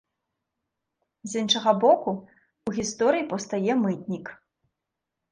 З 1.33 1.43
іншага 1.43 1.71
боку 1.83 2.09
ў 2.13 2.69
гісторыі 2.77 3.27
паўстае 3.33 3.73
мытнік. 3.83 4.25